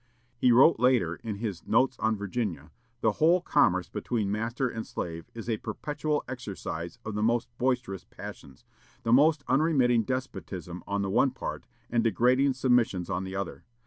[0.35, 5.29] He wrote later, in his "Notes on Virginia": "The whole commerce between master and slave
[5.35, 8.65] is a perpetual exercise of the most boisterous passions,
[9.03, 13.63] the most unremitting despotism, on the one part, and degrading submissions on the other....